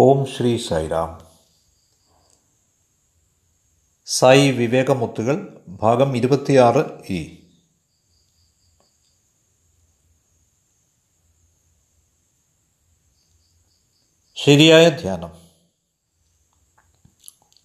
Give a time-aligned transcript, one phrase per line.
[0.00, 1.26] ഓം ശ്രീ സൈറാം
[4.06, 7.48] സായി വിവേകമുത്തുകൾ ഭാഗം ഇരുപത്തിയാറ് ഇ.
[14.36, 15.50] ശരിയായ ധ്യാനം.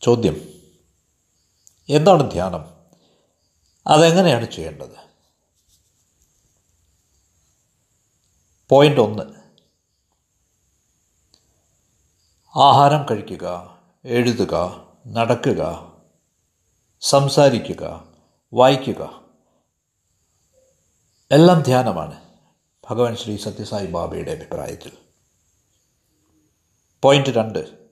[0.01, 0.61] ചോദ്യം.
[1.89, 2.85] എന്താണ് ധ്യാനം?
[3.87, 4.95] അതെങ്ങനെയാണ് ചെയ്യേണ്ടത്?
[8.69, 9.42] പോയിന്റ് ഒന്ന്.
[12.55, 14.53] ആഹാരം കഴിക്കുക എഴുതുക
[15.07, 15.91] നടക്കുക
[17.01, 18.07] സംസാരിക്കുക
[18.53, 19.21] വായിക്കുക.
[21.31, 22.23] എല്ലാം ധ്യാനമാണ്.
[22.89, 24.91] ഭഗവാൻ ശ്രീ സത്യസായി ബാബയുടെ അഭിപ്രായത്തിൽ.
[27.01, 27.89] പോയിന്റ് രണ്ട്.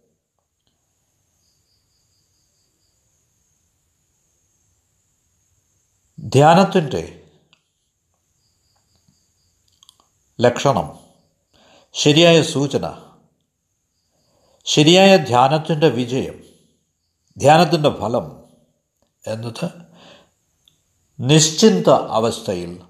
[6.19, 7.29] ധ്യാനത്തിന്റെ
[10.41, 10.99] ലക്ഷണം
[11.93, 13.10] ശരിയായ സൂചന
[14.65, 16.43] ശരിയായ ധ്യാനത്തിന്റെ വിജയം
[17.37, 18.43] ധ്യാനത്തിന്റെ ഫലം
[19.27, 19.69] എന്നത്
[21.19, 22.81] നിശ്ചിന്ത അവസ്ഥയിൽ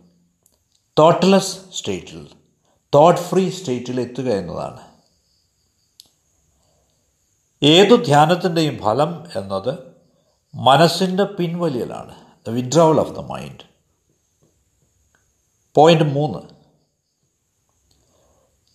[1.00, 2.30] തോട്ട്ലെസ് സ്റ്റേറ്റിൽ
[2.96, 4.80] തോട്ട് ഫ്രീ സ്റ്റേറ്റിൽ എത്തുക എന്നതാണ്.
[7.64, 9.96] ഏതു ധ്യാനത്തിന്റെയും ഫലം എന്നത്
[10.56, 13.64] മനസ്സിന്റെ പിൻവലിയലാണ് the withdrawal of the mind
[15.76, 16.40] point മൂന്ന്.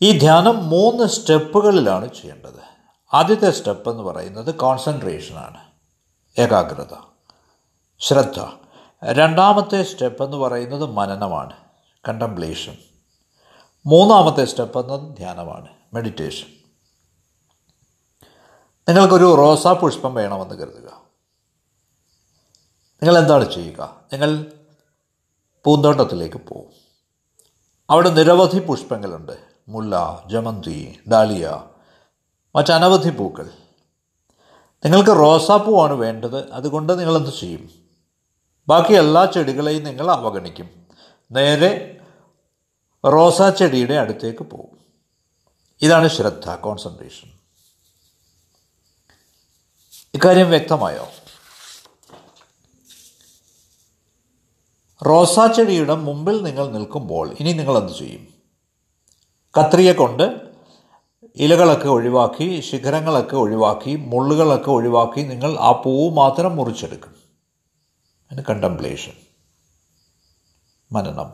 [0.03, 2.66] ഈ ധ്യാനം മൂന്ന് സ്റ്റെപ്പുകളിലാണ് ചെയ്യേണ്ടത്.
[3.15, 5.61] ആദ്യത്തെ സ്റ്റെപ്പ് എന്ന് പറയുന്നത് കോൺസെൻട്രേഷനാണ്.
[6.41, 6.97] ഏകാഗ്രത.
[7.99, 8.47] ശ്രദ്ധ.
[9.05, 11.53] രണ്ടാമത്തെ സ്റ്റെപ്പ് എന്ന് പറയുന്നത് മനനമാണ്.
[12.09, 12.77] കണ്ടംപ്ലേഷൻ.
[13.87, 15.69] മൂന്നാമത്തെ സ്റ്റെപ്പ് എന്നത് ധ്യാനമാണ്.
[15.95, 16.47] മെഡിറ്റേഷൻ.
[18.89, 20.89] നിങ്ങൾക്കൊരു റോസാ പുഷ്പം വേണമെന്ന് കരുതുക.
[23.03, 24.01] നിങ്ങൾ എന്താണ് ചെയ്യുക?
[24.13, 24.53] നിങ്ങൾ
[25.65, 26.73] പൂന്തോട്ടത്തിലേക്ക് പോകും
[27.91, 29.39] അവിടെ നിരവധി പുഷ്പങ്ങളുണ്ട്.
[29.69, 31.63] മുല്ല ജമന്തി ഡാലിയ
[32.57, 33.51] മറ്റനവധി പൂക്കൾ.
[34.85, 36.51] നിങ്ങൾക്ക് റോസാപ്പൂവാണ് വേണ്ടത്.
[36.51, 37.71] അതുകൊണ്ട് നിങ്ങളെന്ത് ചെയ്യും?
[38.69, 40.87] ബാക്കി എല്ലാ ചെടികളെയും നിങ്ങൾ അവഗണിക്കും.
[41.33, 42.01] നേരെ
[43.07, 44.79] റോസാ ചെടിയുടെ അടുത്തേക്ക് പോകും.
[45.83, 47.31] ഇതാണ് ശ്രദ്ധ കോൺസെൻട്രേഷൻ
[50.15, 51.09] ഇക്കാര്യം വ്യക്തമായോ?
[55.07, 58.35] റോസാ ചെടിയുടെ മുമ്പിൽ നിങ്ങൾ നിൽക്കുമ്പോൾ ഇനി നിങ്ങൾ എന്ത് ചെയ്യും?
[59.61, 60.46] കത്രിയെ കൊണ്ട്
[61.37, 67.17] ഇലകളൊക്കെ ഒഴിവാക്കി ശിഖരങ്ങളൊക്കെ ഒഴിവാക്കി മുള്ളുകളൊക്കെ ഒഴിവാക്കി നിങ്ങൾ ആ പൂവ് മാത്രം മുറിച്ചെടുക്കും.
[68.33, 69.13] അതിന് കണ്ടംപ്ലേഷൻ
[70.93, 71.33] മനനം.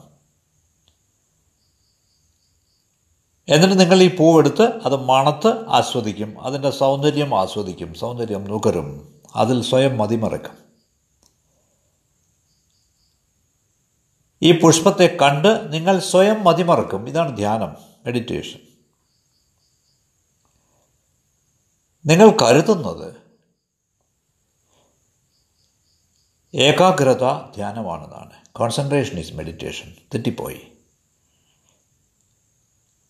[3.49, 6.41] എന്നിട്ട് നിങ്ങൾ ഈ പൂവെടുത്ത് അത് മണത്ത് ആസ്വദിക്കും.
[6.41, 7.95] അതിന്റെ സൗന്ദര്യം ആസ്വദിക്കും.
[7.95, 9.21] സൗന്ദര്യം നുകരും.
[9.37, 10.59] അതിൽ സ്വയം മതിമറക്കും.
[14.43, 17.09] ഈ പുഷ്പത്തെ കണ്ട് നിങ്ങൾ സ്വയം മതിമറക്കും.
[17.09, 17.77] ഇതാണ് ധ്യാനം.
[18.07, 18.72] മെഡിറ്റേഷൻ
[22.07, 23.17] നിങ്ങൾ കരുതുന്നത്
[26.55, 28.33] ഏകാഗ്രത ധ്യാനമാണെന്നാണ്.
[28.53, 30.73] കോൺസെൻട്രേഷൻ ഈസ് മെഡിറ്റേഷൻ തെറ്റിപ്പോയി.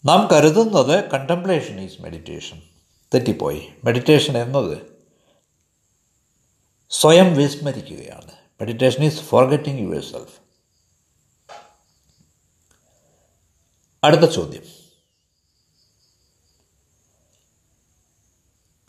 [0.04, 2.62] നാം കരുതുന്നത് കണ്ടംപ്ലേഷൻ ഈസ് മെഡിറ്റേഷൻ
[3.14, 3.68] തെറ്റിപ്പോയി.
[3.84, 4.78] മെഡിറ്റേഷൻ എന്നത്
[6.90, 8.32] സ്വയം വിസ്മരിക്കുകയാണ്.
[8.32, 10.40] Meditation is forgetting yourself
[14.04, 14.81] അടുത്ത ചോദ്യം.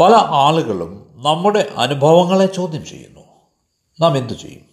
[0.03, 3.19] പല ആളുകളും നമ്മുടെ അനുഭവങ്ങളെ ചോദ്യം ചെയ്യുന്നു.
[3.99, 4.65] നാം എന്തു ചെയ്യും?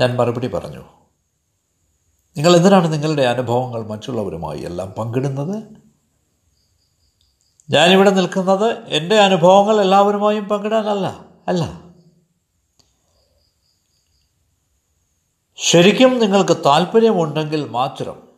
[0.00, 0.84] ഞാൻ മറുപടി പറഞ്ഞു.
[2.36, 5.80] നിങ്ങൾ എന്തിനാണ് നിങ്ങളുടെ അനുഭവങ്ങൾ മറ്റുള്ളവരുമായി എല്ലാം പങ്കിടുന്നത്?
[7.70, 11.90] ഞാനിവിടെ നിൽക്കുന്നത് എന്റെ അനുഭവങ്ങൾ എല്ലാവരുമായും പങ്കിടാനല്ല അല്ല
[15.56, 18.29] ശരിക്കും നിങ്ങൾക്ക് താല്പര്യമുണ്ടെങ്കിൽ മാത്രം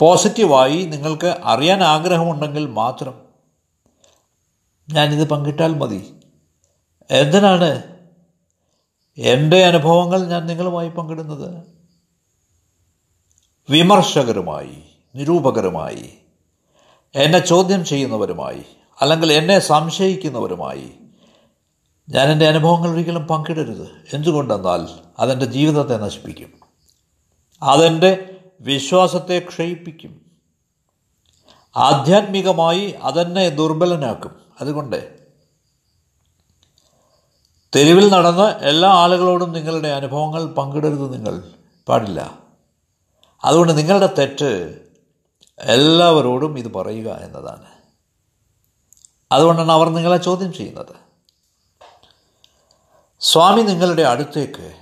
[0.00, 3.20] പോസിറ്റീവായി നിങ്ങൾക്ക് അറിയാൻ ആഗ്രഹമുണ്ടെങ്കിൽ മാത്രം
[4.90, 6.14] ഞാനിത് പങ്കിട്ടാൽ മതി.
[7.10, 7.82] എന്തിനാണ്
[9.18, 11.62] എന്റെ അനുഭവങ്ങൾ ഞാൻ നിങ്ങളുമായി പങ്കിടുന്നത്?
[13.70, 14.82] വിമർശകരുമായി
[15.14, 16.18] നിരൂപകരുമായി
[17.14, 18.62] എന്നെ ചോദ്യം ചെയ്യുന്നവരുമായി
[19.00, 20.90] അല്ലെങ്കിൽ എന്നെ സംശയിക്കുന്നവരുമായി
[22.08, 23.88] ഞാൻ എന്റെ അനുഭവങ്ങൾ ഒരിക്കലും പങ്കിടരുത്.
[24.12, 24.88] എന്തുകൊണ്ടെന്നാൽ
[25.18, 26.52] അതെന്റെ ജീവിതത്തെ നശിപ്പിക്കും.
[27.62, 28.29] അതെന്റെ
[28.60, 30.30] വിശ്വാസത്തെ ക്ഷയിപ്പിക്കും.
[31.76, 34.40] ആധ്യാത്മികമായി അതെന്നെ ദുർബലനാക്കും.
[34.60, 35.20] അതുകൊണ്ട്
[37.76, 41.42] തെരുവിൽ നടന്ന് എല്ലാ ആളുകളോടും നിങ്ങളുടെ അനുഭവങ്ങൾ പങ്കിടരുത് നിങ്ങൾ.
[41.88, 42.38] പാടില്ല.
[43.44, 44.80] അതുകൊണ്ട് നിങ്ങളുടെ തെറ്റ്
[45.58, 47.66] എല്ലാവരോടും ഇത് പറയുക എന്നതാണ്.
[49.32, 50.94] അതുകൊണ്ടാണ് അവർ നിങ്ങളെ ചോദ്യം ചെയ്യുന്നത്.
[53.20, 54.76] സ്വാമി നിങ്ങളുടെ അടുത്തേക്ക്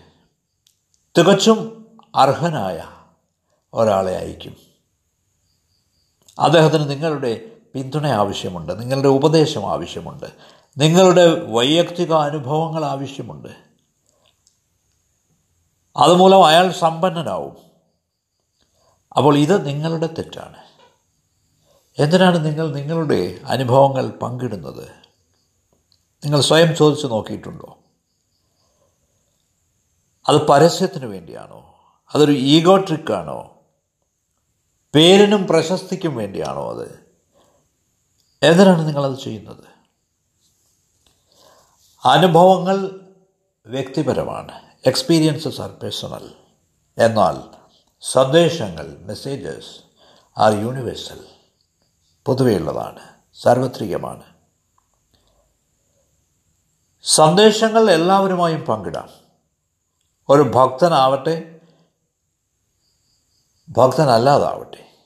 [1.18, 2.97] തികച്ചും അർഹനായ
[3.74, 4.56] ഒരാളെ അയക്കും.
[6.38, 10.24] അദ്ദേഹത്തിന് നിങ്ങളുടെ പിന്തുണ ആവശ്യമുണ്ട് നിങ്ങളുടെ ഉപദേശം ആവശ്യമുണ്ട്
[10.78, 13.48] നിങ്ങളുടെ വൈയക്തിക അനുഭവങ്ങൾ ആവശ്യമുണ്ട്.
[15.96, 17.56] അതുമൂലം അയാൾ സമ്പന്നനാവും.
[19.16, 20.56] അപ്പോൾ ഇത് നിങ്ങളുടെ തെറ്റാണ്.
[21.98, 24.88] എന്തിനാണ് നിങ്ങൾ നിങ്ങളുടെ അനുഭവങ്ങൾ പങ്കിടുന്നത്?
[26.24, 27.78] നിങ്ങൾ സ്വയം ചോദിച്ചു നോക്കിയിട്ടുണ്ടോ?
[30.28, 31.74] അത് പരസ്യത്തിന് വേണ്ടിയാണോ?
[32.14, 33.57] അതൊരു ഈഗോ ട്രിക്കാണോ?
[34.94, 37.08] പേരിനും പ്രശസ്തിക്കും വേണ്ടിയാണോ അത്?
[38.42, 39.64] എന്തിനാണ് നിങ്ങളത് ചെയ്യുന്നത്?
[42.04, 43.00] അനുഭവങ്ങൾ
[43.66, 44.62] വ്യക്തിപരമാണ്.
[44.86, 46.34] എക്സ്പീരിയൻസസ് ആർ പേഴ്സണൽ
[46.98, 47.58] എന്നാൽ
[48.00, 49.80] സന്ദേശങ്ങൾ മെസ്സേജസ്
[50.38, 51.24] ആർ യൂണിവേഴ്സൽ
[52.26, 52.98] പൊതുവെയുള്ളതാണ്
[53.34, 54.22] സാർവത്രികമാണ്.
[57.02, 59.08] സന്ദേശങ്ങൾ എല്ലാവരുമായും പങ്കിടാം.
[60.28, 61.57] ഒരു ഭക്തനാവട്ടെ
[63.68, 64.96] ഭക്തനല്ലാതാവട്ടെ.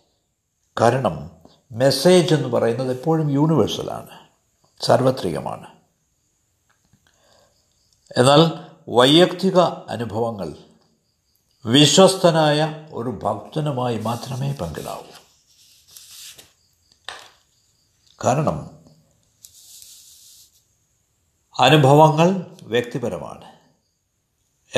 [0.81, 1.31] കാരണം
[1.73, 4.06] മെസ്സേജ് എന്ന് പറയുന്നത് എപ്പോഴും യൂണിവേഴ്സലാണ്
[4.81, 5.67] സാർവത്രികമാണ്.
[8.17, 8.41] എന്നാൽ
[8.88, 10.56] വൈയക്തിക അനുഭവങ്ങൾ
[11.67, 15.03] വിശ്വസ്തനായ ഒരു ഭക്തനുമായി മാത്രമേ പങ്കിടാവൂ.
[18.25, 18.85] കാരണം
[21.58, 23.53] അനുഭവങ്ങൾ വ്യക്തിപരമാണ്.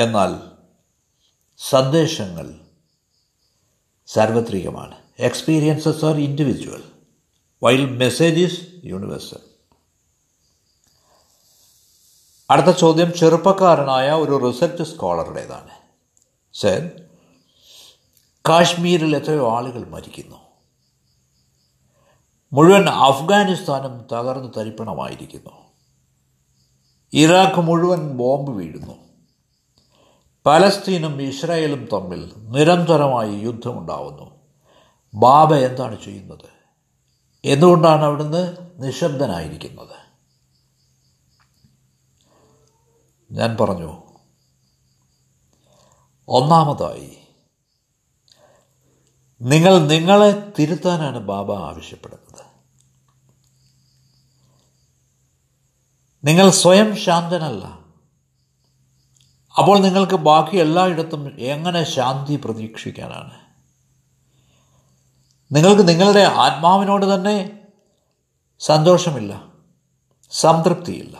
[0.01, 0.51] എന്നാൽ
[1.57, 2.64] സന്ദേശങ്ങൾ
[4.07, 4.95] സാർവത്രികമാണ്.
[5.19, 6.83] Experiences are individual
[7.63, 9.37] while message is universal
[12.49, 15.69] അടുത്ത ചോദ്യം ചെറുപ്പക്കാരനായ ഒരു റിസർച്ച് സ്കോളറുടേതാണ്.
[16.53, 16.91] സർ
[18.49, 20.35] കാശ്മീരിൽ എത്രയോ ആളുകൾ മരിക്കുന്നു.
[22.53, 25.51] മുഴുവൻ അഫ്ഗാനിസ്ഥാനും തകർന്നു തരിപ്പണമായിരിക്കുന്നു.
[27.13, 29.04] ഇറാഖ് മുഴുവൻ ബോംബ് വീഴുന്നു.
[30.45, 34.35] പലസ്തീനും ഇസ്രായേലും തമ്മിൽ നിരന്തരമായി യുദ്ധമുണ്ടാവുന്നു.
[35.13, 36.49] ബാബ എന്താണ് ചെയ്യുന്നത്?
[37.45, 39.95] എന്തുകൊണ്ടാണ് അവിടുന്ന് നിശബ്ദനായിരിക്കുന്നത്?
[43.31, 44.03] ഞാൻ പറഞ്ഞു
[46.27, 47.17] ഒന്നാമതായി
[49.41, 52.45] നിങ്ങൾ നിങ്ങളെ തിരുത്താനാണ് ബാബ ആവശ്യപ്പെടുന്നത്.
[56.23, 57.84] നിങ്ങൾ സ്വയം ശാന്തനല്ല
[59.57, 63.45] അപ്പോൾ നിങ്ങൾക്ക് ബാക്കി എല്ലായിടത്തും എങ്ങനെ ശാന്തി പ്രതീക്ഷിക്കാനാണ്?
[65.55, 67.59] നിങ്ങൾക്ക് നിങ്ങളുടെ ആത്മാവിനോട് തന്നെ
[68.59, 69.51] സന്തോഷമില്ല
[70.31, 71.17] സംതൃപ്തിയില്ല.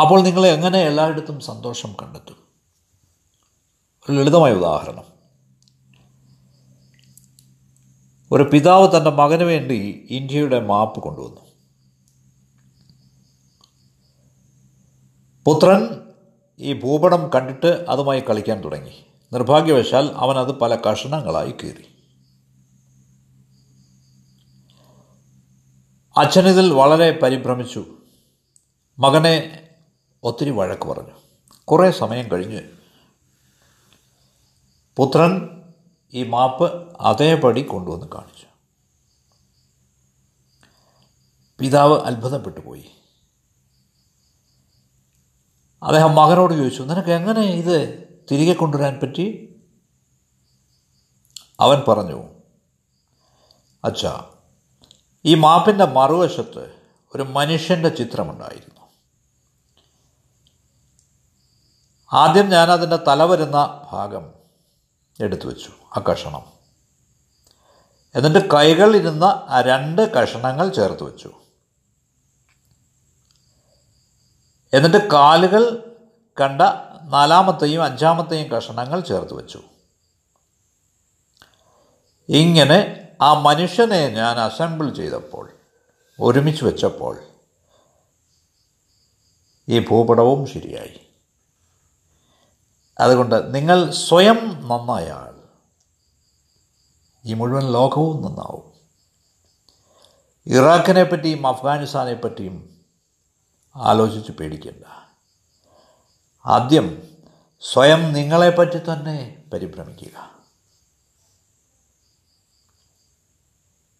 [0.00, 2.36] അപ്പോൾ നിങ്ങൾ എങ്ങനെ എല്ലായിടത്തും സന്തോഷം കണ്ടെത്തും?
[4.08, 5.04] ഒരു ലളിതമായ ഉദാഹരണം.
[8.32, 11.40] ഒരു പിതാവ് തന്റെ മകന് വേണ്ടി ഇന്ത്യയുടെ മാപ്പ് കൊണ്ടുവന്നു.
[15.44, 16.07] പുത്രൻ
[16.58, 19.06] ഈ ഭൂപടം കണ്ടിട്ട് അതുമായി കളിക്കാൻ തുടങ്ങി.
[19.32, 21.88] നിർഭാഗ്യവശാൽ അവനത് പല കഷണങ്ങളായി കീറി.
[26.16, 27.86] അച്ഛനിതിൽ വളരെ പരിഭ്രമിച്ചു.
[28.98, 29.68] മകനെ
[30.22, 31.12] ഒത്തിരി വഴക്ക് പറഞ്ഞു.
[31.64, 32.60] കുറേ സമയം കഴിഞ്ഞു.
[34.96, 35.48] പുത്രൻ
[36.14, 38.46] ഈ മാപ്പ് അതേപടി കൊണ്ടുവന്ന് കാണിച്ചു.
[41.58, 42.90] പിതാവ് അത്ഭുതപ്പെട്ടു പോയി.
[45.82, 49.54] അദ്ദേഹം മകനോട് ചോദിച്ചു നിനക്ക് എങ്ങനെ ഇത് തിരികെ കൊണ്ടുവരാൻ പറ്റി?
[51.60, 52.24] അവൻ പറഞ്ഞു
[53.84, 54.30] അച്ഛാ
[55.24, 56.76] ഈ മാപ്പിന്റെ മറുവശത്ത്
[57.14, 58.78] ഒരു മനുഷ്യന്റെ ചിത്രമുണ്ടായിരുന്നു.
[62.12, 64.34] ആദ്യം ഞാൻ അതിന്റെ തല വരുന്ന ഭാഗം
[65.20, 66.42] എടുത്തു വെച്ചു ആ കഷണം.
[68.14, 71.32] എന്നിട്ട് കൈകൾ ഇരുന്ന ആ രണ്ട് കഷണങ്ങൾ ചേർത്ത് വെച്ചു.
[74.72, 75.94] എന്നിട്ട് കാലുകൾ
[76.40, 76.62] കണ്ട
[77.02, 79.62] നാലാമത്തെയും അഞ്ചാമത്തെയും കഷണങ്ങൾ ചേർത്ത് വെച്ചു.
[82.28, 85.52] ഇങ്ങനെ ആ മനുഷ്യനെ ഞാൻ അസംബിൾ ചെയ്തപ്പോൾ
[86.20, 87.20] ഒരുമിച്ച് വെച്ചപ്പോൾ
[89.68, 91.00] ഈ ഭൂപടവും ശരിയായി.
[93.00, 95.38] അതുകൊണ്ട് നിങ്ങൾ സ്വയം നന്നായാൽ
[97.24, 98.72] ഈ മുഴുവൻ ലോകവും നന്നാവും.
[100.46, 102.77] ഇറാഖിനെ പറ്റിയും അഫ്ഗാനിസ്ഥാനെ പറ്റിയും
[103.78, 104.84] ആലോചിച്ച് പേടിക്കേണ്ട.
[106.46, 107.02] ആദ്യം
[107.60, 110.38] സ്വയം നിങ്ങളെപ്പറ്റി തന്നെ പരിഭ്രമിക്കുക.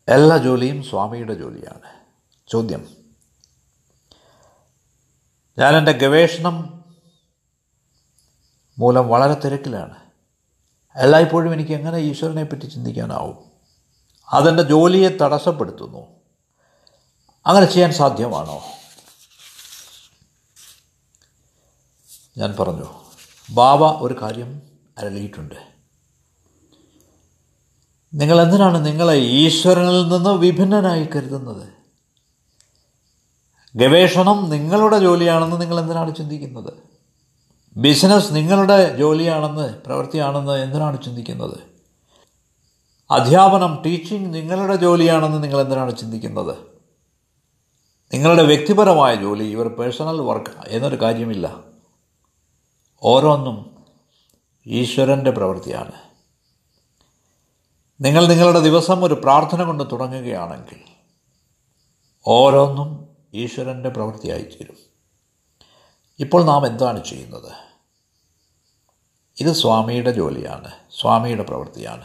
[0.08, 2.06] എല്ലാ ജോലിയും സ്വാമിയുടെ ജോലിയാണ്.
[2.48, 2.88] ചോദ്യം.
[5.58, 6.84] ഞാൻ എന്റെ ഗവേഷണം
[8.78, 9.96] മൂലം വളരെ തിരക്കിലാണ്.
[10.96, 13.50] എല്ലായ്പ്പോഴും എനിക്ക് എങ്ങനെ ഈശ്വരനെ പറ്റി ചിന്തിക്കാനാവും?
[14.32, 16.06] അതെന്റെ ജോലിയെ തടസ്സപ്പെടുത്തുന്നു.
[17.46, 18.62] അങ്ങനെ ചെയ്യാൻ സാധ്യമാണോ?
[22.38, 22.84] ഞാൻ പറഞ്ഞു
[23.50, 24.62] ബാബ ഒരു കാര്യം
[24.98, 25.54] അരളിയിട്ടുണ്ട്.
[28.14, 31.68] നിങ്ങൾ എന്തിനാണ് നിങ്ങളെ ഈശ്വരനിൽ നിന്ന് വിഭിന്നനായി കരുതുന്നത്?
[33.76, 36.72] ഗവേഷണം നിങ്ങളുടെ ജോലിയാണെന്ന് നിങ്ങൾ എന്തിനാണ് ചിന്തിക്കുന്നത്?
[37.76, 41.58] ബിസിനസ് നിങ്ങളുടെ ജോലിയാണെന്ന് പ്രവൃത്തിയാണെന്ന് എന്തിനാണ് ചിന്തിക്കുന്നത്?
[43.10, 46.56] അധ്യാപനം ടീച്ചിങ് നിങ്ങളുടെ ജോലിയാണെന്ന് നിങ്ങൾ എന്തിനാണ് ചിന്തിക്കുന്നത്?
[48.14, 51.77] നിങ്ങളുടെ വ്യക്തിപരമായ ജോലി ഇവർ പേഴ്സണൽ വർക്ക് എന്നൊരു കാര്യമില്ല.
[53.02, 53.86] ഓരോന്നും
[54.66, 55.92] ഈശ്വരന്റെ പ്രവൃത്തിയാണ്.
[58.00, 60.80] നിങ്ങൾ നിങ്ങളുടെ ദിവസം ഒരു പ്രാർത്ഥന കൊണ്ട് തുടങ്ങുകയാണെങ്കിൽ
[62.26, 64.76] ഓരോന്നും ഈശ്വരന്റെ പ്രവൃത്തിയായിത്തീരും.
[66.18, 67.52] ഇപ്പോൾ നാം എന്താണ് ചെയ്യുന്നത്?
[69.40, 72.04] ഇത് സ്വാമിയുടെ ജോലിയാണ് സ്വാമിയുടെ പ്രവൃത്തിയാണ്.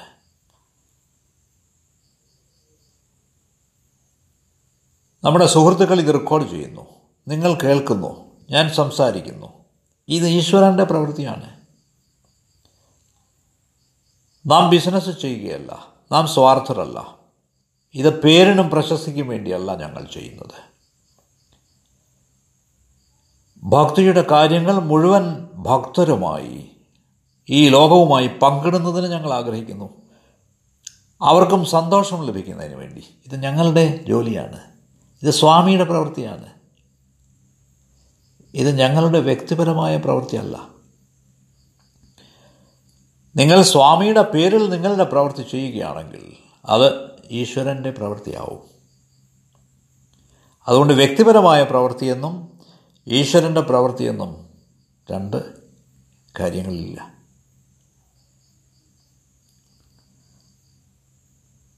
[5.24, 6.86] നമ്മുടെ സുഹൃത്തുക്കൾ ഇത് റെക്കോർഡ് ചെയ്യുന്നു.
[7.28, 9.63] നിങ്ങൾ കേൾക്കുന്നു ഞാൻ സംസാരിക്കുന്നു.
[10.08, 11.54] ഇത് ഈശ്വരന്റെ പ്രവൃത്തിയാണ്.
[14.46, 17.18] നാം ബിസിനസ് ചെയ്യുകയല്ല നാം സ്വാർത്ഥരല്ല.
[17.94, 20.74] ഇത് പേരിനും പ്രശസ്തിക്കും വേണ്ടിയല്ല ഞങ്ങൾ ചെയ്യുന്നത്.
[23.64, 26.72] ഭക്തിയുടെ കാര്യങ്ങൾ മുഴുവൻ ഭക്തരുമായി
[27.50, 29.90] ഈ ലോകവുമായി പങ്കിടുന്നതിന് ഞങ്ങൾ ആഗ്രഹിക്കുന്നു.
[31.22, 33.08] അവർക്കും സന്തോഷം ലഭിക്കുന്നതിന് വേണ്ടി.
[33.26, 34.60] ഇത് ഞങ്ങളുടെ ജോലിയാണ്.
[35.24, 36.53] ഇത് സ്വാമിയുടെ പ്രവൃത്തിയാണ്.
[38.54, 40.68] ഇത് ഞങ്ങളുടെ വ്യക്തിപരമായ പ്രവൃത്തിയല്ല.
[43.36, 48.70] നിങ്ങൾ സ്വാമിയുടെ പേരിൽ നിങ്ങളുടെ പ്രവൃത്തി ചെയ്യുകയാണെങ്കിൽ അത് ഈശ്വരന്റെ പ്രവൃത്തിയാവും.
[50.68, 52.60] അതുകൊണ്ട് വ്യക്തിപരമായ പ്രവൃത്തിയെന്നും
[53.08, 54.50] ഈശ്വരന്റെ പ്രവൃത്തിയെന്നും
[55.12, 55.54] രണ്ട്
[56.40, 57.14] കാര്യങ്ങളില്ല.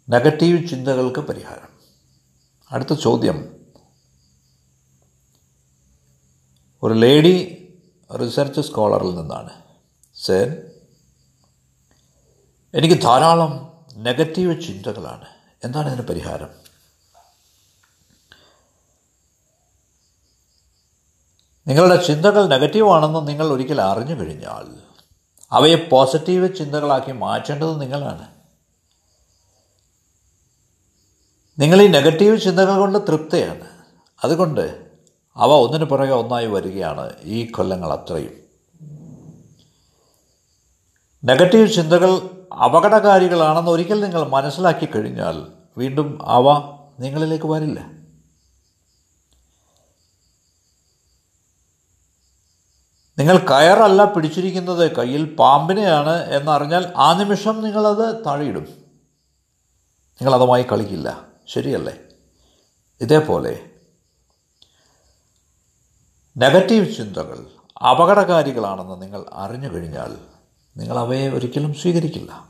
[0.10, 1.70] നെഗറ്റീവ് ചിന്തകൾക്ക് പരിഹാരം.
[2.72, 3.65] അടുത്ത ചോദ്യം.
[6.84, 7.62] ഒരു ലേഡി
[8.22, 9.50] റിസർച്ച് സ്കോളറിൽ നിന്നാണ്.
[10.16, 10.72] സേൻ
[12.74, 15.26] എനിക്ക് ധാരാളം നെഗറ്റീവ് ചിന്തകളാണ്.
[15.64, 16.66] എന്താണ് ഇതിന് പരിഹാരം?
[21.68, 24.82] നിങ്ങളുടെ ചിന്തകൾ നെഗറ്റീവാണെന്ന് നിങ്ങൾ ഒരിക്കൽ അറിഞ്ഞു കഴിഞ്ഞാൽ
[25.52, 28.36] അവയെ പോസിറ്റീവ് ചിന്തകളാക്കി മാറ്റേണ്ടത് നിങ്ങളാണ്.
[31.62, 33.68] നിങ്ങൾ ഈ നെഗറ്റീവ് ചിന്തകൾ കൊണ്ട് തൃപ്തയാണ്.
[34.24, 34.85] അതുകൊണ്ട്
[35.38, 38.46] അവ ഒന്നിനു പുറകെ ഒന്നായി വരികയാണ് ഈ കൊല്ലങ്ങൾ അത്രയും.
[41.26, 42.22] നെഗറ്റീവ് ചിന്തകൾ
[42.54, 46.44] അപകടകാരികളാണെന്ന് ഒരിക്കൽ നിങ്ങൾ മനസ്സിലാക്കി കഴിഞ്ഞാൽ വീണ്ടും അവ
[47.00, 47.96] നിങ്ങളിലേക്ക് വരില്ല.
[53.20, 58.64] നിങ്ങൾ കയറല്ല പിടിച്ചിരിക്കുന്നത് കയ്യിൽ പാമ്പിനെയാണ് എന്നറിഞ്ഞാൽ ആ നിമിഷം നിങ്ങളത് താഴെയിടും.
[60.22, 61.28] നിങ്ങളതുമായി കളിക്കില്ല.
[61.48, 61.98] ശരിയല്ലേ?
[63.02, 63.70] ഇതേപോലെ
[66.38, 67.48] നെഗറ്റീവ് ചിന്തകൾ
[67.84, 70.18] അപകടകാരികളാണെന്ന് നിങ്ങൾ അറിഞ്ഞു കഴിഞ്ഞാൽ
[70.78, 72.48] നിങ്ങൾ അവയെ ഒരിക്കലും സ്വീകരിക്കില്ല.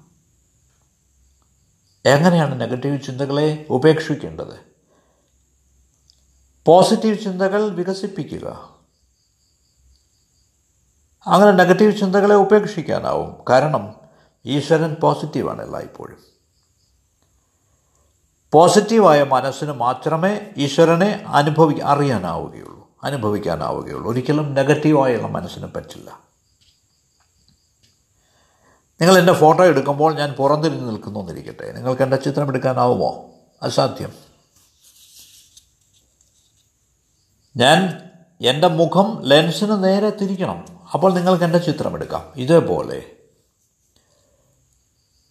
[2.05, 4.59] എങ്ങനെയാണ് നെഗറ്റീവ് ചിന്തകളെ ഉപേക്ഷിക്കേണ്ടത്?
[6.65, 8.75] പോസിറ്റീവ് ചിന്തകൾ വികസിപ്പിക്കുക.
[11.27, 13.35] അങ്ങനെ നെഗറ്റീവ് ചിന്തകളെ ഉപേക്ഷിക്കാനാവും.
[13.49, 13.95] കാരണം
[14.45, 16.23] ഈശ്വരൻ പോസിറ്റീവാണ് എല്ലായ്പ്പോഴും.
[18.51, 22.74] പോസിറ്റീവായ മനസ്സിന് മാത്രമേ ഈശ്വരനെ അനുഭവി അറിയാനാവുകയുള്ളൂ.
[23.05, 24.11] അനുഭവിക്കാനാവുകയുള്ളൂ.
[24.11, 26.25] ഒരിക്കലും നെഗറ്റീവായുള്ള മനസ്സിന് പറ്റില്ല.
[29.01, 33.31] നിങ്ങൾ എന്റെ ഫോട്ടോ എടുക്കുമ്പോൾ ഞാൻ പുറംതിരിഞ്ഞ് നിൽക്കുന്നു എന്നിരിക്കട്ടെ നിങ്ങൾക്ക് എന്റെ ചിത്രം എടുക്കാനാവുമോ?
[33.63, 34.13] അസാധ്യം
[37.57, 38.09] ഞാൻ
[38.41, 40.65] എന്റെ മുഖം ലെൻസിന് നേരെ തിരിക്കണം.
[40.93, 42.33] അപ്പോൾ നിങ്ങൾക്ക് എന്റെ ചിത്രം എടുക്കാം.
[42.35, 43.11] ഇതേപോലെ.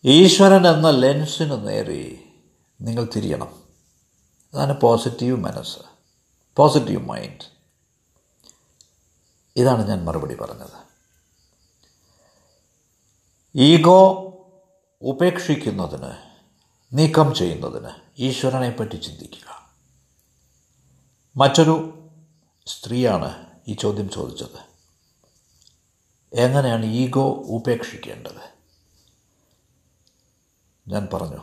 [0.05, 2.19] ഈശ്വരൻ എന്ന ലെൻസിന് നേരെ
[2.81, 3.55] നിങ്ങൾ തിരിയണം.
[4.55, 5.79] അതാണ് പോസിറ്റീവ് മനസ്സ്.
[6.57, 7.54] പോസിറ്റീവ് മൈൻഡ്
[9.57, 10.85] ഇതാണ് ഞാൻ മറുപടി പറഞ്ഞത്.
[13.57, 14.21] ഈഗോ
[15.03, 16.13] ഉപേക്ഷിക്കുന്നതിന്
[16.93, 19.73] നീക്കം ചെയ്യുന്നതിന് ഈശ്വരനെ പറ്റി ചിന്തിക്കുക.
[21.37, 22.09] മറ്റൊരു
[22.67, 24.75] സ്ത്രീയാണ് ഈ ചോദ്യം ചോദിച്ചത്.
[26.33, 28.55] എങ്ങനെയാണ് ഈഗോ ഉപേക്ഷിക്കേണ്ടത്?
[30.89, 31.41] ഞാൻ പറഞ്ഞു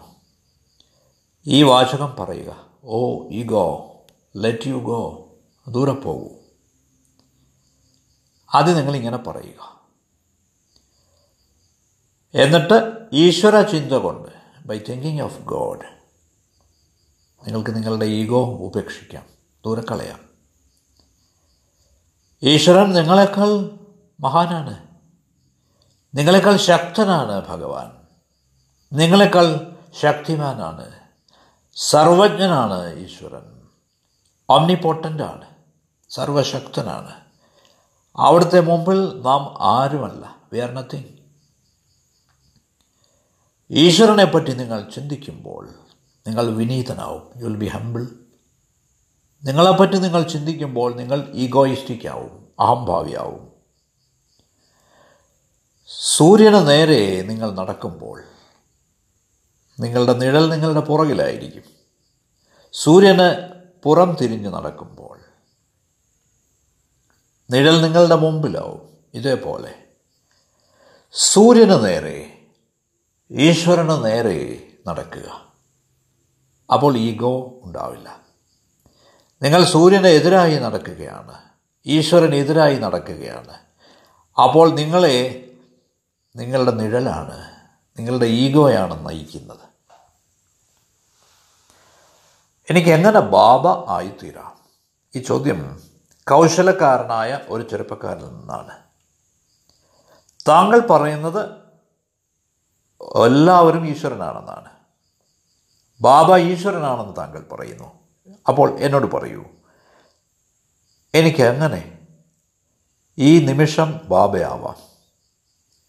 [1.48, 3.96] ഈ വാചകം പറയുക oh ego
[4.38, 5.30] let you go
[5.70, 6.41] ദൂരെ പോകൂ.
[8.54, 9.82] ആദ്യം നിങ്ങളിങ്ങനെ പറയുക.
[12.36, 14.30] എന്നിട്ട് ഈശ്വര ചിന്ത കൊണ്ട്
[14.66, 16.02] ബൈ തിങ്കിങ് ഓഫ് ഗോഡ്
[17.48, 19.26] നിങ്ങൾക്ക് നിങ്ങളുടെ ഈഗോ ഉപേക്ഷിക്കാം.
[19.66, 20.30] ദൂരെ കളയാം.
[22.44, 23.80] ഈശ്വരൻ നിങ്ങളെക്കാൾ
[24.20, 24.88] മഹാനാണ്.
[26.16, 27.92] നിങ്ങളെക്കാൾ ശക്തനാണ് ഭഗവാൻ.
[28.94, 31.00] നിങ്ങളെക്കാൾ ശക്തിമാനാണ്.
[31.76, 33.62] സർവജ്ഞനാണ് ഈശ്വരൻ.
[34.50, 35.48] ഓംനിപോട്ടന്റാണ്
[36.10, 37.31] സർവശക്തനാണ്.
[38.16, 40.42] അവിടുത്തെ മുമ്പിൽ നാം ആരുമല്ല.
[40.54, 41.04] വി ആർ നത്തിങ്
[43.72, 45.70] ഈശ്വരനെ പറ്റി നിങ്ങൾ ചിന്തിക്കുമ്പോൾ
[46.28, 47.22] നിങ്ങൾ വിനീതനാവും.
[47.38, 48.08] യു വിൽ ബി ഹംബിൾ
[49.44, 53.52] നിങ്ങളെപ്പറ്റി നിങ്ങൾ ചിന്തിക്കുമ്പോൾ നിങ്ങൾ ഈഗോയിസ്റ്റിക് ആവും അഹംഭാവിയാവും.
[56.16, 58.24] സൂര്യന് നേരെ നിങ്ങൾ നടക്കുമ്പോൾ
[59.80, 61.64] നിങ്ങളുടെ നിഴൽ നിങ്ങളുടെ പുറകിലായിരിക്കും.
[62.74, 63.50] സൂര്യന്
[63.84, 65.20] പുറം തിരിഞ്ഞ് നടക്കുമ്പോൾ
[67.52, 68.98] നിഴൽ നിങ്ങളുടെ മുമ്പിലാവും.
[69.14, 69.84] ഇതേപോലെ.
[71.14, 72.48] സൂര്യന് നേരെ
[73.32, 75.52] ഈശ്വരന് നേരെ നടക്കുക.
[76.74, 78.22] അപ്പോൾ ഈഗോ ഉണ്ടാവില്ല.
[79.42, 81.42] നിങ്ങൾ സൂര്യന് എതിരായി നടക്കുകയാണ്.
[81.86, 83.60] ഈശ്വരനെതിരായി നടക്കുകയാണ്.
[84.42, 85.52] അപ്പോൾ നിങ്ങളെ
[86.36, 87.52] നിങ്ങളുടെ നിഴലാണ്
[88.00, 89.72] നിങ്ങളുടെ ഈഗോയാണ് നയിക്കുന്നത്.
[92.70, 94.58] എനിക്ക് എങ്ങനെ ബാബ ആയിത്തീരാം?
[95.16, 95.91] ഈ ചോദ്യം
[96.30, 98.84] കൗശലക്കാരനായ ഒരു ചെറുപ്പക്കാരിൽ നിന്നാണ്.
[100.48, 101.50] താങ്കൾ പറയുന്നത്
[103.26, 104.70] എല്ലാവരും ഈശ്വരനാണെന്നാണ്.
[106.02, 108.00] ബാബ ഈശ്വരനാണെന്ന് താങ്കൾ പറയുന്നു.
[108.48, 109.46] അപ്പോൾ എന്നോട് പറയൂ
[111.16, 112.08] എനിക്ക് എങ്ങനെ
[113.18, 114.76] ഈ നിമിഷം ബാബയാവാം?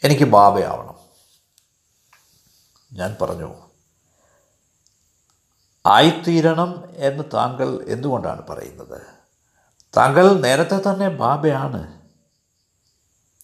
[0.05, 0.99] എനിക്ക് ബാബയാവണം.
[2.93, 3.55] ഞാൻ പറഞ്ഞു
[5.87, 9.22] ആയിത്തീരണം എന്ന് താങ്കൾ എന്തുകൊണ്ടാണ് പറയുന്നത്?
[9.97, 12.03] താങ്കൾ നേരത്തെ തന്നെ ബാബയാണ്.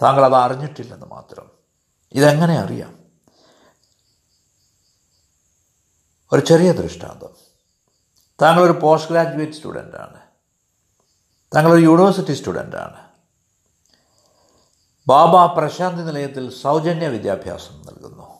[0.02, 1.50] താങ്കൾ അത് അറിഞ്ഞിട്ടില്ലെന്ന് മാത്രം.
[2.12, 2.98] ഇതെങ്ങനെ അറിയാം?
[6.32, 7.48] ഒരു ചെറിയ ദൃഷ്ടാന്തം.
[8.42, 10.20] താങ്കളൊരു പോസ്റ്റ് ഗ്രാജുവേറ്റ് സ്റ്റുഡന്റാണ്
[11.54, 13.08] താങ്കളൊരു യൂണിവേഴ്സിറ്റി സ്റ്റുഡന്റാണ്
[15.06, 18.38] ബാബ പ്രശാന്തി നിലയത്തിൽ സൗജന്യ വിദ്യാഭ്യാസം നൽകുന്നു.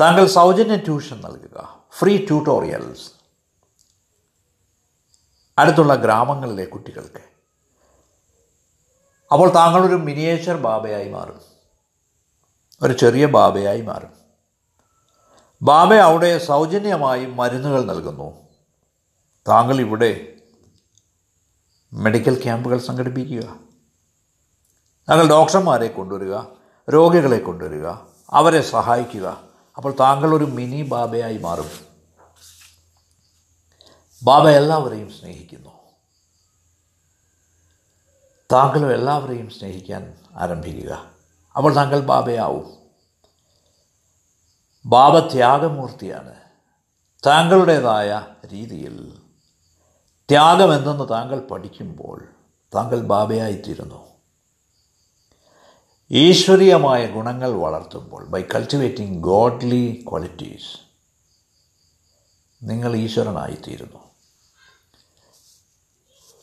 [0.00, 1.82] താങ്കൾ സൗജന്യ ട്യൂഷൻ നൽകുക.
[1.98, 3.13] ഫ്രീ ട്യൂട്ടോറിയൽസ്
[5.58, 7.34] അടുത്തുള്ള ഗ്രാമങ്ങളിലെ കുട്ടികൾക്ക്.
[9.32, 11.40] അപ്പോൾ താങ്കളൊരു മിനിയേച്ചർ ബാബയായി മാറും.
[12.82, 14.10] ഒരു ചെറിയ ബാബയായി മാറും.
[15.62, 18.48] ബാബ അവിടെ സൗജന്യമായി മരുന്നുകൾ നൽകുന്നു.
[19.48, 20.32] താങ്കൾ ഇവിടെ
[21.92, 23.56] മെഡിക്കൽ ക്യാമ്പുകൾ സംഘടിപ്പിക്കുക.
[25.08, 26.36] താങ്കൾ ഡോക്ടർമാരെ കൊണ്ടുവരിക
[26.90, 27.86] രോഗികളെ കൊണ്ടുവരിക
[28.30, 29.42] അവരെ സഹായിക്കുക.
[29.76, 31.93] അപ്പോൾ താങ്കൾ ഒരു മിനി ബാബയായി മാറും.
[34.24, 35.70] ബാബ എല്ലാവരെയും സ്നേഹിക്കുന്നു.
[38.52, 41.10] താങ്കളും എല്ലാവരെയും സ്നേഹിക്കാൻ ആരംഭിക്കുക.
[41.56, 42.78] അപ്പോൾ താങ്കൾ ബാബയാവും.
[44.86, 46.34] ബാബ ത്യാഗമൂർത്തിയാണ്.
[47.26, 49.18] താങ്കളുടേതായ രീതിയിൽ
[50.30, 52.28] ത്യാഗം എന്തെന്ന് താങ്കൾ പഠിക്കുമ്പോൾ
[52.74, 54.14] താങ്കൾ ബാബയായിത്തീരുന്നു.
[56.10, 60.78] ഈശ്വരീയമായ ഗുണങ്ങൾ വളർത്തുമ്പോൾ ബൈ കൾട്ടിവേറ്റിംഗ് ഗോഡ്ലി ക്വാളിറ്റീസ്
[62.62, 64.13] നിങ്ങൾ ഈശ്വരനായിത്തീരുന്നു.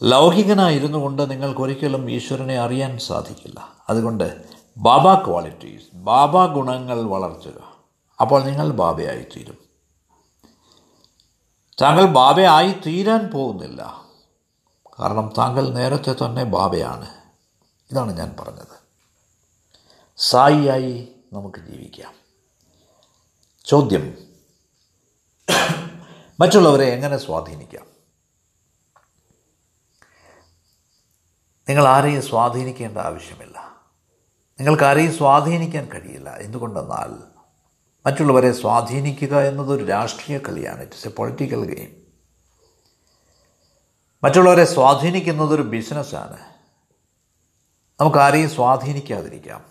[0.03, 3.69] ലൗകികനായിരുന്നു കൊണ്ട് നിങ്ങൾക്കൊരിക്കലും ഈശ്വരനെ അറിയാൻ സാധിക്കില്ല.
[3.89, 4.45] അതുകൊണ്ട്
[4.77, 7.75] ബാബ ക്വാളിറ്റീസ് ബാബ ഗുണങ്ങൾ വളർത്തുക.
[8.21, 9.57] അപ്പോൾ നിങ്ങൾ ബാബയായിത്തീരും.
[11.81, 14.05] താങ്കൾ ബാബയായി തീരാൻ പോകുന്നില്ല.
[14.99, 17.07] കാരണം താങ്കൾ നേരത്തെ തന്നെ ബാബയാണ്.
[17.91, 18.81] ഇതാണ് ഞാൻ പറഞ്ഞത്.
[20.17, 22.13] സായിയായി നമുക്ക് ജീവിക്കാം.
[23.65, 24.17] ചോദ്യം.
[26.39, 27.90] മറ്റുള്ളവരെ എങ്ങനെ സ്വാധീനിക്കാം?
[31.71, 33.75] നിങ്ങൾ ആരെയും സ്വാധീനിക്കേണ്ട ആവശ്യമില്ല.
[34.59, 36.29] നിങ്ങൾക്ക് ആരെയും സ്വാധീനിക്കാൻ കഴിയില്ല.
[36.29, 37.23] എന്തുകൊണ്ടെന്നാൽ
[38.05, 40.81] മറ്റുള്ളവരെ സ്വാധീനിക്കുക എന്നതൊരു രാഷ്ട്രീയ കളിയാണ്.
[40.81, 42.01] ഇറ്റ്സ് എ പൊളിറ്റിക്കൽ ഗെയിം
[44.23, 46.37] മറ്റുള്ളവരെ സ്വാധീനിക്കുന്നതൊരു ബിസിനസ്സാണ്
[47.99, 49.65] നമുക്ക് ആരെയും സ്വാധീനിക്കാതിരിക്കാം.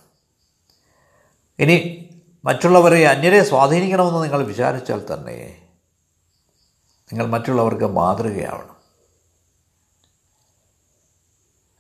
[1.59, 2.09] ഇനി
[2.45, 5.69] മറ്റുള്ളവരെ അന്യരെ സ്വാധീനിക്കണമെന്ന് നിങ്ങൾ വിചാരിച്ചാൽ തന്നെ
[7.13, 8.80] നിങ്ങൾ മറ്റുള്ളവർക്ക് മാതൃകയാവണം.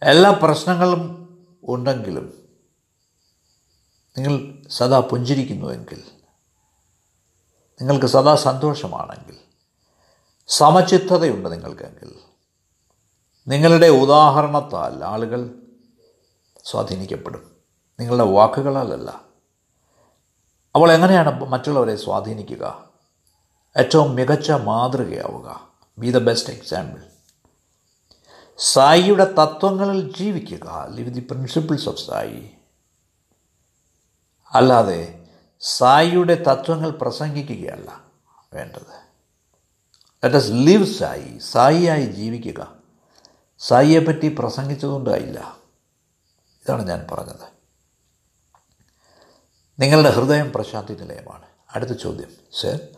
[0.02, 1.28] എല്ലാ പ്രശ്നങ്ങളും
[1.64, 2.48] ഉണ്ടെങ്കിലും
[4.18, 6.04] നിങ്ങൾ സദാ പുഞ്ചിരിക്കുന്നുവെങ്കിൽ
[7.80, 9.36] നിങ്ങൾക്ക് സദാ സന്തോഷമാണെങ്കിൽ
[10.48, 12.14] സമചിത്തതയുണ്ട് നിങ്ങൾക്കെങ്കിൽ
[13.48, 15.62] നിങ്ങളുടെ ഉദാഹരണത്താൽ ആളുകൾ
[16.64, 17.56] സ്വാധീനിക്കപ്പെടും.
[18.00, 19.20] നിങ്ങളുടെ വാക്കുകളാലല്ല.
[20.76, 22.88] അവൾ എങ്ങനെയാണ് മറ്റുള്ളവരെ സ്വാധീനിക്കുക?
[23.78, 25.68] ഏറ്റവും മികച്ച മാതൃകയാവുക.
[25.98, 27.09] ബി ദ ബെസ്റ്റ് എക്സാമ്പിൾ
[28.60, 32.50] സായിയുടെ തത്വങ്ങളിൽ ജീവിക്കുക live the principles of Sai.
[34.52, 35.28] അല്ലാതെ
[35.60, 38.04] സായിയുടെ തത്വങ്ങൾ പ്രസംഗിക്കുകയല്ല
[38.54, 39.10] വേണ്ടത്.
[40.24, 42.72] ലെറ്റ് എസ് ലിവ് സായി സായിയായി ജീവിക്കുക.
[43.58, 45.56] സായിയെപ്പറ്റി പ്രസംഗിച്ചതുകൊണ്ടായില്ല.
[46.62, 47.48] ഇതാണ് ഞാൻ പറഞ്ഞത്.
[49.78, 51.44] നിങ്ങളുടെ ഹൃദയം പ്രശാന്തി നിലയമാണ്.
[51.74, 52.88] അടുത്ത ചോദ്യം സർ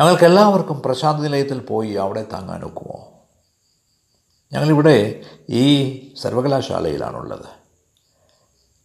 [0.00, 3.15] ഞങ്ങൾക്കെല്ലാവർക്കും പ്രശാന്തി നിലയത്തിൽ പോയി അവിടെ താങ്ങാൻ ഒക്കുമോ?
[4.52, 7.46] ഞങ്ങളിവിടെ ഈ സർവകലാശാലയിലാണുള്ളത്.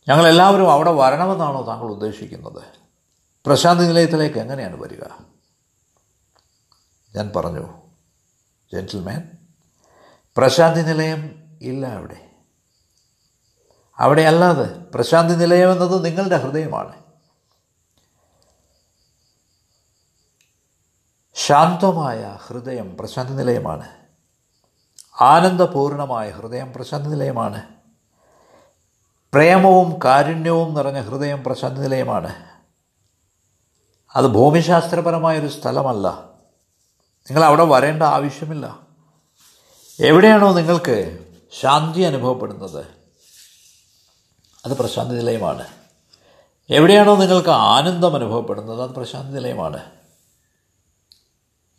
[0.10, 2.64] ഞങ്ങളെല്ലാവരും അവിടെ വരണമെന്നാണോ താങ്കൾ ഉദ്ദേശിക്കുന്നത്?
[3.46, 5.04] പ്രശാന്തി നിലയത്തിലേക്ക് എങ്ങനെയാണ് വരിക?
[7.16, 7.82] ഞാൻ പറഞ്ഞു
[8.74, 9.32] ജെന്റിൽമാൻ
[10.38, 12.30] പ്രശാന്തി നിലയം ഇല്ല അവിടെ.
[13.98, 17.04] അവിടെ അല്ലാതെ പ്രശാന്തി നിലയം എന്നത് നിങ്ങളുടെ ഹൃദയമാണ്.
[21.36, 24.01] ശാന്തമായ ഹൃദയം പ്രശാന്തി നിലയമാണ്.
[25.22, 27.62] ആനന്ദപൂർണമായ ഹൃദയം പ്രശാന്തി നിലയമാണ്.
[29.34, 32.36] പ്രേമവും കാരുണ്യവും നിറഞ്ഞ ഹൃദയം പ്രശാന്തി നിലയമാണ്.
[34.16, 36.08] അത് ഭൂമിശാസ്ത്രപരമായൊരു സ്ഥലമല്ല.
[37.30, 38.80] നിങ്ങൾ അവിടെ വരേണ്ട ആവശ്യമില്ല.
[40.00, 41.20] എവിടെയാണോ നിങ്ങൾക്ക്
[41.60, 42.86] ശാന്തി അനുഭവപ്പെടുന്നത്
[44.66, 45.68] അത് പ്രശാന്തി നിലയമാണ്.
[46.70, 49.92] എവിടെയാണോ നിങ്ങൾക്ക് ആനന്ദം അനുഭവപ്പെടുന്നത് അത് പ്രശാന്തി നിലയമാണ്.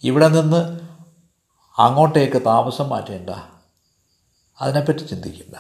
[0.05, 0.92] ഇവിടെ നിന്ന്
[1.79, 3.31] അങ്ങോട്ടേക്ക് താമസം മാറ്റേണ്ട.
[4.61, 5.57] അതിനെപ്പറ്റി ചിന്തിക്കണ്ട.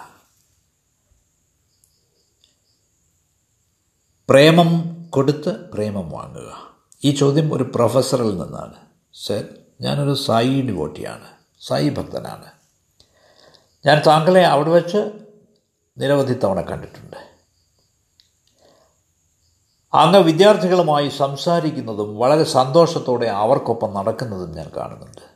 [4.31, 6.77] പ്രേമം കൊടുത്ത് പ്രേമം വാങ്ങുക.
[7.05, 8.75] ഈ ചോദ്യം ഒരു പ്രൊഫസറിൽ നിന്നാണ്.
[9.14, 9.48] സർ
[9.81, 11.29] ഞാനൊരു സായി ഡിവോട്ടിയാണ്.
[11.61, 12.44] സായി ഭക്തനാണ്.
[13.87, 15.27] ഞാൻ താങ്കളെ അവിടെ വെച്ച്
[15.98, 17.16] നിരവധി തവണ കണ്ടിട്ടുണ്ട്.
[19.94, 25.31] അങ്ങ് വിദ്യാർത്ഥികളുമായി സംസാരിക്കുന്നതും വളരെ സന്തോഷത്തോടെ അവർക്കൊപ്പം നടക്കുന്നതും ഞാൻ കാണുന്നുണ്ട്.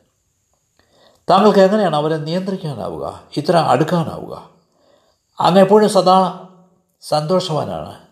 [1.29, 3.27] താങ്കൾക്ക് എങ്ങനെയാണ് അവരെ നിയന്ത്രിക്കാനാവുക?
[3.37, 4.49] ഇത്ര അടുക്കാനാവുക?
[5.39, 6.47] അങ്ങ് എപ്പോഴും സദാ
[7.01, 8.07] സന്തോഷവാനാണ്.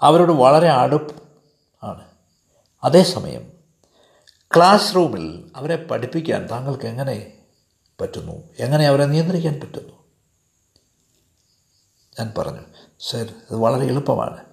[0.00, 1.22] അവരോട് വളരെ അടുപ്പ്
[1.82, 2.08] ആണ്.
[2.84, 3.52] അതേസമയം
[4.56, 7.38] ക്ലാസ് റൂമിൽ അവരെ പഠിപ്പിക്കാൻ താങ്കൾക്ക് എങ്ങനെ
[8.00, 8.32] പറ്റുന്നു?
[8.58, 9.94] എങ്ങനെ അവരെ നിയന്ത്രിക്കാൻ പറ്റുന്നു?
[12.20, 12.60] ഞാൻ പറഞ്ഞു
[13.00, 14.44] സർ ഇത് വളരെ എളുപ്പമാണ്.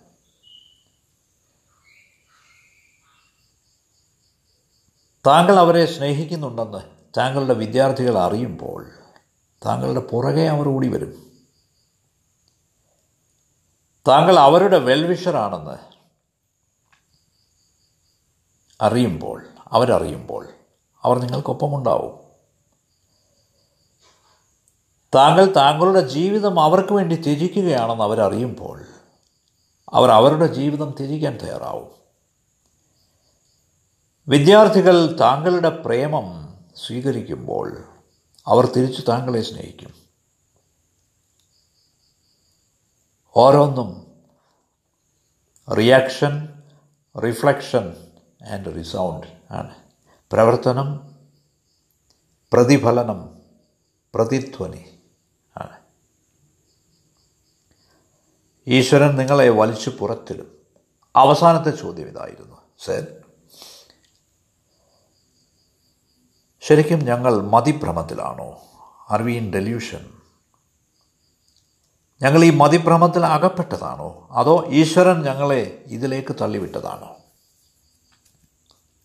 [5.28, 8.89] താങ്കൾ അവരെ സ്നേഹിക്കുന്നുണ്ടെന്ന് താങ്കളുടെ വിദ്യാർത്ഥികൾ അറിയുമ്പോൾ
[9.65, 11.32] താങ്കളുടെ പുറകെ അവർ ഓടി വരും.
[14.08, 15.95] താങ്കൾ അവരുടെ വെൽവിഷറാണെന്ന്
[18.82, 20.47] അറിയുമ്പോൾ അവരറിയുമ്പോൾ
[21.04, 22.25] അവർ നിങ്ങൾക്കൊപ്പമുണ്ടാവും.
[25.15, 28.86] താങ്കൾ താങ്കളുടെ ജീവിതം അവർക്ക് വേണ്ടി ത്യജിക്കുകയാണെന്ന് അവരറിയുമ്പോൾ
[29.89, 31.91] അവർ അവരുടെ ജീവിതം ത്യജിക്കാൻ തയ്യാറാവും.
[34.28, 36.44] വിദ്യാർത്ഥികൾ താങ്കളുടെ പ്രേമം
[36.75, 37.83] സ്വീകരിക്കുമ്പോൾ
[38.47, 39.93] അവർ തിരിച്ചു താങ്കളെ സ്നേഹിക്കും.
[43.35, 44.07] ഓരോന്നും
[45.75, 46.63] റിയാക്ഷൻ
[47.17, 48.11] റിഫ്ലക്ഷൻ
[48.51, 49.75] ആൻഡ് റിസൗണ്ട് ആണ്.
[50.31, 51.15] പ്രവർത്തനം
[52.53, 53.41] പ്രതിഫലനം
[54.15, 54.99] പ്രതിധ്വനി
[55.57, 55.79] ആണ്.
[58.67, 60.57] ഈശ്വരൻ നിങ്ങളെ വലിച്ചു പുറത്തിടും.
[61.15, 63.24] അവസാനത്തെ ചോദ്യം ഇതായിരുന്നു സർ.
[66.67, 68.58] ശരിക്കും ഞങ്ങൾ മതിഭ്രമത്തിലാണോ?
[69.10, 70.10] ആർ ഡെല്യൂഷൻ
[72.21, 74.28] ഞങ്ങൾ ഈ മതിഭ്രമത്തിൽ അകപ്പെട്ടതാണോ?
[74.32, 77.15] അതോ ഈശ്വരൻ ഞങ്ങളെ ഇതിലേക്ക് തള്ളിവിട്ടതാണോ?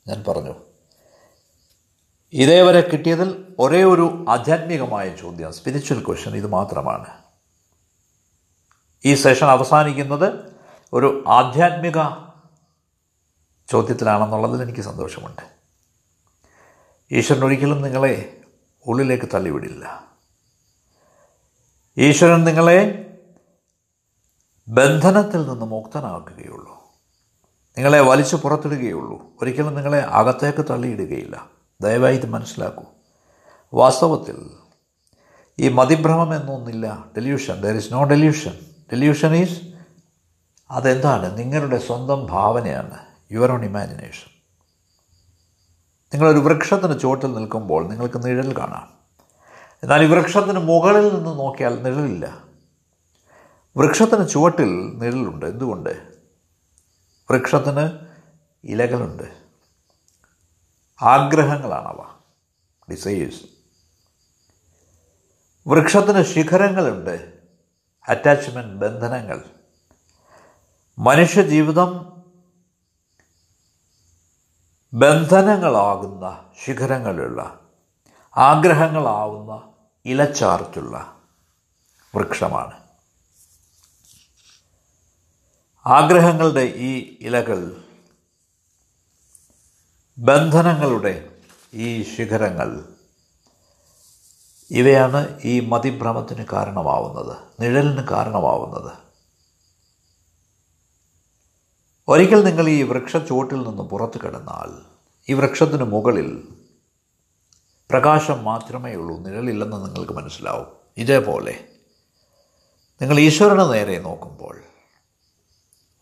[0.09, 0.55] ഞാൻ പറഞ്ഞു
[2.33, 7.07] ഇതേവരെ കിട്ടിയതിൽ ഒരേ ഒരു ആധ്യാത്മികമായ ചോദ്യം സ്പിരിച്വൽ ക്വസ്റ്റ്യൻ ഇത് മാത്രമാണ്.
[9.05, 10.57] ഈ സെഷൻ അവസാനിക്കുന്നത്
[10.92, 11.99] ഒരു ആധ്യാത്മിക
[13.70, 15.60] ചോദ്യത്തിലാണെന്നുള്ളതിൽ എനിക്ക് സന്തോഷമുണ്ട്.
[17.12, 18.40] ഈശ്വരൻ ഒരിക്കലും നിങ്ങളെ
[18.87, 20.05] ഉള്ളിലേക്ക് തള്ളിവിടില്ല.
[21.99, 23.07] ഈശ്വരൻ നിങ്ങളെ
[24.68, 26.83] ബന്ധനത്തിൽ നിന്ന് മുക്തനാക്കുകയുള്ളൂ.
[27.77, 29.31] നിങ്ങളെ വലിച്ചു പുറത്തിടുകയുള്ളൂ.
[29.42, 31.51] ഒരിക്കലും നിങ്ങളെ അകത്തേക്ക് തള്ളിയിടുകയില്ല.
[31.81, 32.83] ദയവായി ഇത് മനസ്സിലാക്കൂ.
[33.75, 34.51] വാസ്തവത്തിൽ
[35.59, 37.05] ഈ മതിഭ്രമം എന്നൊന്നില്ല.
[37.16, 38.59] Delusion there is no delusion
[38.92, 39.61] delusion is
[40.70, 41.38] അതെന്താണ്?
[41.38, 42.99] നിങ്ങളുടെ സ്വന്തം ഭാവനയാണ്.
[43.33, 44.39] യുവർ ഓൺ ഇമാജിനേഷൻ
[46.14, 48.92] നിങ്ങളൊരു വൃക്ഷത്തിന് ചുവട്ടിൽ നിൽക്കുമ്പോൾ നിങ്ങൾക്ക് നിഴൽ കാണാം.
[49.83, 52.44] എന്നാൽ ഈ വൃക്ഷത്തിന് മുകളിൽ നിന്ന് നോക്കിയാൽ നിഴലില്ല.
[53.77, 55.46] വൃക്ഷത്തിന് ചുവട്ടിൽ നിഴലുണ്ട്.
[55.46, 56.14] എന്തുകൊണ്ട്?
[57.31, 57.90] വൃക്ഷത്തിന്
[58.64, 59.23] ഇലകളുണ്ട്.
[61.03, 62.05] ആഗ്രഹങ്ങളാണവ.
[62.90, 63.42] ഡിസൈസ്
[65.68, 67.38] വൃക്ഷത്തിന് ശിഖരങ്ങളുണ്ട്.
[68.09, 69.44] അറ്റാച്ച്മെന്റ് ബന്ധനങ്ങൾ.
[70.99, 72.19] മനുഷ്യജീവിതം
[74.92, 77.61] ബന്ധനങ്ങളാകുന്ന ശിഖരങ്ങളുള്ള
[78.37, 79.72] ആഗ്രഹങ്ങളാവുന്ന
[80.05, 81.16] ഇലച്ചാർത്തുള്ള
[82.14, 82.72] വൃക്ഷമാണ്.
[85.87, 87.85] ആഗ്രഹങ്ങളുടെ ഈ ഇലകൾ
[90.18, 91.31] ബന്ധനങ്ങളുടെ
[91.74, 92.85] ഈ ശിഖരങ്ങൾ
[94.70, 99.10] ഇവയാണ് ഈ മതിഭ്രമത്തിന് കാരണമാവുന്നത് നിഴലിന് കാരണമാവുന്നത്.
[102.11, 104.70] ഒരിക്കൽ നിങ്ങൾ ഈ വൃക്ഷച്ചുവട്ടിൽ നിന്ന് പുറത്തു കിടന്നാൽ
[105.29, 106.49] ഈ വൃക്ഷത്തിന് മുകളിൽ
[107.90, 110.66] പ്രകാശം മാത്രമേ ഉള്ളൂ നിഴലില്ലെന്ന് നിങ്ങൾക്ക് മനസ്സിലാവും.
[110.96, 111.64] ഇതേപോലെ
[113.03, 114.61] നിങ്ങൾ ഈശ്വരന് നേരെ നോക്കുമ്പോൾ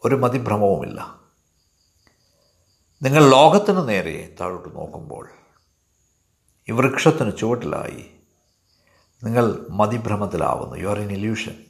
[0.04, 1.20] ഒരു മതിഭ്രമവുമില്ല.
[3.02, 5.28] നിങ്ങൾ ലോകത്തിന് നേരെ താഴോട്ട് നോക്കുമ്പോൾ
[6.68, 8.10] ഈ വൃക്ഷത്തിന് ചുവട്ടിലായി
[9.24, 10.76] നിങ്ങൾ മതിഭ്രമത്തിലാവുന്നു.
[10.76, 11.64] യു ആർ ഇൻ ഇല്യൂഷൻ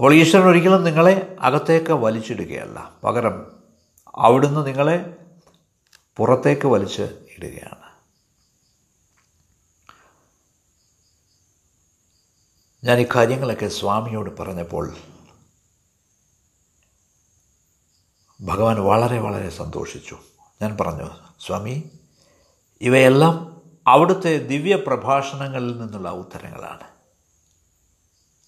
[0.00, 2.98] അപ്പോൾ ഈശ്വരൻ ഒരിക്കലും നിങ്ങളെ അകത്തേക്ക് വലിച്ചിടുകയല്ല.
[3.04, 3.62] പകരം
[4.14, 5.16] അവിടുന്ന് നിങ്ങളെ
[6.16, 7.02] പുറത്തേക്ക് വലിച്ച്
[7.36, 7.98] ഇടുകയാണ്.
[12.84, 14.96] ഞാൻ ഈ കാര്യങ്ങളൊക്കെ സ്വാമിയോട് പറഞ്ഞപ്പോൾ
[18.40, 20.18] ഭഗവാൻ വളരെ വളരെ സന്തോഷിച്ചു.
[20.62, 21.10] ഞാൻ പറഞ്ഞു
[21.40, 21.90] സ്വാമി
[22.80, 26.84] ഇവയെല്ലാം അവിടുത്തെ ദിവ്യ പ്രഭാഷണങ്ങളിൽ നിന്നുള്ള ഉത്തരങ്ങളാണ്.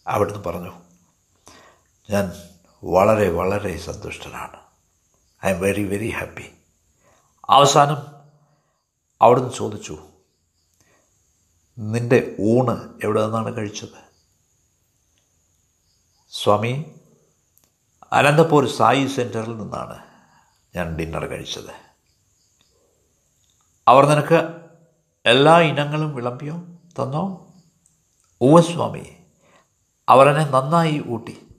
[0.07, 0.82] അവിടുന്ന് പറഞ്ഞു
[2.11, 2.33] ഞാൻ
[2.85, 4.61] വളരെ വളരെ സന്തുഷ്ടനാണ്.
[5.47, 6.51] I am very very happy.
[7.51, 7.97] അവസാനം
[9.23, 9.99] അവിടുന്ന് ചോദിച്ചു
[11.79, 14.13] നിന്റെ ഊണ് എവിടെ നിന്നാണ് കഴിച്ചത്?
[16.31, 16.95] സ്വാമി
[18.13, 19.99] അനന്തപൂർ സായി സെന്ററിൽ നിന്നാണ്
[20.77, 21.93] ഞാൻ ഡിന്നർ കഴിച്ചത്.
[23.89, 24.61] അവർ നിനക്ക്
[25.27, 26.55] എല്ലാ ഇനങ്ങളും വിളമ്പിയോ
[27.03, 27.55] തന്നോ?
[28.41, 29.17] ഉവസ്വാമി
[30.09, 31.52] അവരനെ നന്നായി ഊട്ടി.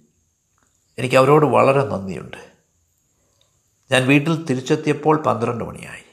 [0.97, 2.53] എനിക്ക് അവരോട് വളരെ നന്ദിയുണ്ട്.
[3.91, 6.03] ഞാൻ വീട്ടിൽ തിരിച്ചെത്തിയപ്പോൾ പന്ത്രണ്ട് മണിയായി.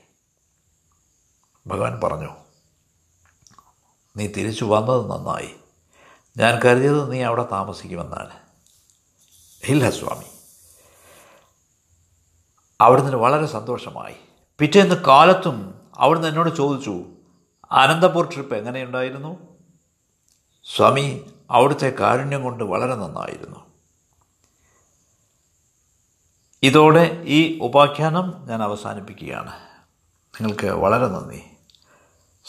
[1.67, 2.29] ഭഗവാൻ പറഞ്ഞു
[4.17, 5.55] നീ തിരിച്ചു വന്നത് നന്നായി.
[6.37, 8.31] ഞാൻ കരുതിയത് നീ അവിടെ താമസിക്കുമെന്നാണ്.
[9.65, 10.25] ഇല്ല സ്വാമി.
[12.81, 14.15] അവിടുന്ന് വളരെ സന്തോഷമായി.
[14.59, 17.05] പിറ്റേന്ന് കാലത്തും അവിടുന്ന് എന്നോട് ചോദിച്ചു
[17.71, 19.39] അനന്തപൂർ ട്രിപ്പ് എങ്ങനെയുണ്ടായിരുന്നു?
[20.65, 23.70] സ്വാമി അവിടുത്തെ കാരുണ്യം കൊണ്ട് വളരെ നന്നായിരുന്നു.
[26.63, 29.53] ഇതോടെ ഈ ഉപാഖ്യാനം ഞാൻ അവസാനിപ്പിക്കുകയാണ്.
[30.41, 31.43] നിങ്ങൾക്ക് വളരെ നന്ദി.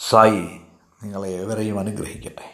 [0.08, 0.60] സായി
[1.02, 2.51] നിങ്ങളെ ഏവരെയും അനുഗ്രഹിക്കട്ടെ.